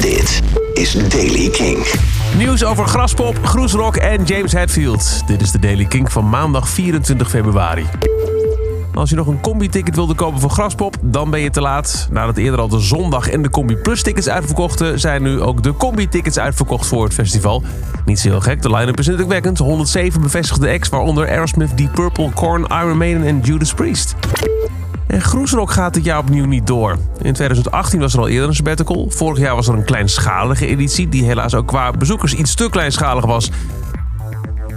Dit 0.00 0.42
is 0.72 0.92
Daily 1.08 1.48
King. 1.48 1.86
Nieuws 2.36 2.64
over 2.64 2.86
Graspop, 2.86 3.44
Groesrock 3.44 3.96
en 3.96 4.24
James 4.24 4.52
Hetfield. 4.52 5.22
Dit 5.26 5.40
is 5.40 5.50
de 5.50 5.58
Daily 5.58 5.84
King 5.84 6.12
van 6.12 6.28
maandag 6.28 6.68
24 6.68 7.30
februari. 7.30 7.86
Als 8.94 9.10
je 9.10 9.16
nog 9.16 9.26
een 9.26 9.40
combi-ticket 9.40 9.94
wilde 9.94 10.14
kopen 10.14 10.40
voor 10.40 10.50
Graspop, 10.50 10.96
dan 11.00 11.30
ben 11.30 11.40
je 11.40 11.50
te 11.50 11.60
laat. 11.60 12.08
Nadat 12.10 12.36
eerder 12.36 12.60
al 12.60 12.68
de 12.68 12.80
zondag 12.80 13.28
en 13.28 13.42
de 13.42 13.50
Combi 13.50 13.76
Plus 13.76 14.02
tickets 14.02 14.28
uitverkochten, 14.28 15.00
zijn 15.00 15.22
nu 15.22 15.40
ook 15.40 15.62
de 15.62 15.72
combi-tickets 15.72 16.38
uitverkocht 16.38 16.86
voor 16.86 17.04
het 17.04 17.14
festival. 17.14 17.62
Niet 18.04 18.20
zo 18.20 18.28
heel 18.28 18.40
gek, 18.40 18.62
de 18.62 18.70
line-up 18.70 18.98
is 18.98 19.08
indrukwekkend. 19.08 19.58
107 19.58 20.20
bevestigde 20.20 20.70
acts, 20.70 20.88
waaronder 20.88 21.28
Aerosmith, 21.28 21.76
Deep 21.76 21.92
Purple, 21.92 22.30
Korn, 22.30 22.66
Iron 22.66 22.98
Maiden 22.98 23.26
en 23.26 23.40
Judas 23.40 23.74
Priest. 23.74 24.14
En 25.08 25.20
Groesrock 25.20 25.70
gaat 25.70 25.94
dit 25.94 26.04
jaar 26.04 26.18
opnieuw 26.18 26.44
niet 26.44 26.66
door. 26.66 26.96
In 27.22 27.32
2018 27.32 28.00
was 28.00 28.12
er 28.12 28.18
al 28.18 28.28
eerder 28.28 28.48
een 28.48 28.54
sabbatical. 28.54 29.06
Vorig 29.10 29.38
jaar 29.38 29.54
was 29.54 29.68
er 29.68 29.74
een 29.74 29.84
kleinschalige 29.84 30.66
editie, 30.66 31.08
die 31.08 31.24
helaas 31.24 31.54
ook 31.54 31.66
qua 31.66 31.90
bezoekers 31.90 32.34
iets 32.34 32.54
te 32.54 32.70
kleinschalig 32.70 33.24
was. 33.24 33.50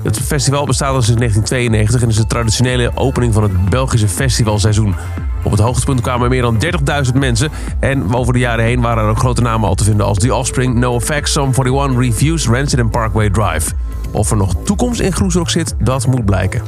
Het 0.04 0.20
festival 0.20 0.66
bestaat 0.66 0.94
al 0.94 1.02
sinds 1.02 1.20
1992 1.20 2.02
en 2.02 2.10
is 2.10 2.16
de 2.16 2.26
traditionele 2.26 2.91
opening 2.96 3.34
van 3.34 3.44
het 3.44 3.70
Belgische 3.70 4.08
festivalseizoen. 4.08 4.96
Op 5.44 5.52
het 5.52 5.60
hoogtepunt 5.60 6.02
kwamen 6.02 6.24
er 6.24 6.30
meer 6.30 6.41
dan 6.41 6.63
30.000 7.05 7.20
mensen. 7.20 7.50
En 7.80 8.13
over 8.13 8.34
de 8.34 8.40
jaren 8.40 8.66
heen 8.66 8.82
waren 8.82 9.04
er 9.04 9.10
ook 9.10 9.20
grote 9.20 9.41
namen 9.41 9.68
al 9.68 9.76
te 9.76 9.84
vinden 9.84 10.05
als 10.05 10.18
The 10.18 10.36
Offspring, 10.36 10.76
No 10.76 10.96
Effects, 10.96 11.32
Sum 11.32 11.52
41, 11.54 12.00
Reviews, 12.00 12.48
Rancid 12.48 12.80
en 12.80 12.90
Parkway 12.90 13.30
Drive. 13.30 13.72
Of 14.12 14.32
er 14.32 14.38
nog 14.38 14.56
toekomst 14.64 15.00
in 15.00 15.14
Groesrock 15.14 15.50
zit, 15.50 15.76
dat 15.80 16.08
moet 16.08 16.26
blijken. 16.26 16.62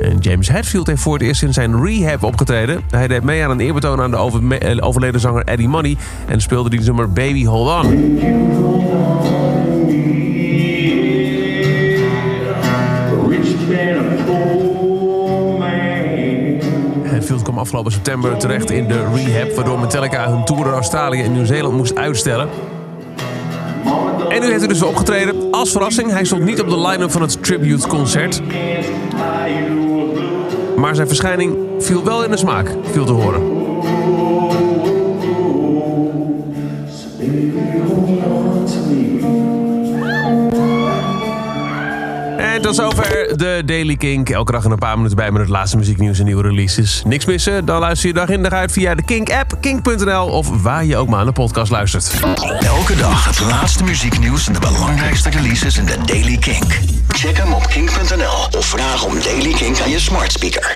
En 0.00 0.18
James 0.18 0.48
Hetfield 0.48 0.86
heeft 0.86 1.02
voor 1.02 1.12
het 1.12 1.22
eerst 1.22 1.42
in 1.42 1.52
zijn 1.52 1.84
rehab 1.84 2.22
opgetreden. 2.22 2.80
Hij 2.90 3.08
deed 3.08 3.22
mee 3.22 3.44
aan 3.44 3.50
een 3.50 3.60
eerbetoon 3.60 4.00
aan 4.00 4.10
de 4.10 4.58
eh, 4.58 4.86
overleden 4.86 5.20
zanger 5.20 5.44
Eddie 5.44 5.68
Money 5.68 5.96
en 6.28 6.40
speelde 6.40 6.70
die 6.70 6.80
nummer 6.80 7.12
Baby 7.12 7.44
Hold 7.44 7.84
On. 7.84 8.18
Hetfield 17.02 17.42
kwam 17.42 17.58
afgelopen 17.58 17.92
september 17.92 18.36
terecht 18.36 18.70
in 18.70 18.88
de 18.88 19.04
rehab, 19.14 19.54
waardoor 19.54 19.78
Metallica 19.78 20.30
hun 20.30 20.44
tour 20.44 20.64
door 20.64 20.72
Australië 20.72 21.22
en 21.22 21.32
Nieuw-Zeeland 21.32 21.76
moest 21.76 21.96
uitstellen. 21.96 22.48
En 24.32 24.40
nu 24.40 24.46
heeft 24.46 24.58
hij 24.58 24.68
dus 24.68 24.82
opgetreden. 24.82 25.50
Als 25.50 25.70
verrassing, 25.70 26.10
hij 26.10 26.24
stond 26.24 26.42
niet 26.44 26.60
op 26.60 26.68
de 26.68 26.80
line-up 26.80 27.10
van 27.10 27.22
het 27.22 27.42
tribute 27.42 27.88
concert. 27.88 28.40
Maar 30.76 30.94
zijn 30.94 31.06
verschijning 31.06 31.56
viel 31.78 32.04
wel 32.04 32.24
in 32.24 32.30
de 32.30 32.36
smaak, 32.36 32.76
viel 32.92 33.04
te 33.04 33.12
horen. 33.12 33.60
Tot 42.62 42.74
zover 42.74 43.36
de 43.36 43.62
Daily 43.64 43.96
Kink. 43.96 44.28
Elke 44.28 44.52
dag 44.52 44.64
een 44.64 44.78
paar 44.78 44.96
minuten 44.96 45.16
bij 45.16 45.30
met 45.30 45.40
het 45.40 45.50
laatste 45.50 45.76
muzieknieuws 45.76 46.18
en 46.18 46.24
nieuwe 46.24 46.42
releases. 46.42 47.02
Niks 47.06 47.24
missen? 47.24 47.64
Dan 47.64 47.80
luister 47.80 48.08
je 48.08 48.14
dag 48.14 48.28
in 48.28 48.42
dag 48.42 48.52
uit 48.52 48.72
via 48.72 48.94
de 48.94 49.02
Kink-app, 49.02 49.56
kink.nl 49.60 50.26
of 50.26 50.62
waar 50.62 50.84
je 50.84 50.96
ook 50.96 51.08
maar 51.08 51.20
aan 51.20 51.26
de 51.26 51.32
podcast 51.32 51.70
luistert. 51.70 52.12
Elke 52.60 52.96
dag 52.96 53.24
het 53.24 53.40
laatste 53.40 53.84
muzieknieuws 53.84 54.46
en 54.46 54.52
de 54.52 54.58
belangrijkste 54.58 55.30
releases 55.30 55.76
in 55.76 55.84
de 55.84 55.96
Daily 56.06 56.36
King. 56.36 56.64
Check 57.08 57.36
hem 57.36 57.52
op 57.52 57.66
kink.nl 57.66 58.58
of 58.58 58.66
vraag 58.66 59.04
om 59.04 59.14
Daily 59.22 59.52
King 59.52 59.80
aan 59.80 59.90
je 59.90 59.98
smart 59.98 60.32
speaker. 60.32 60.70